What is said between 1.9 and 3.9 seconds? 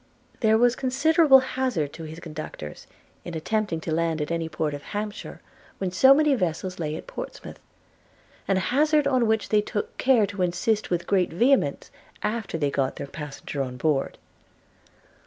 to his conductors in attempting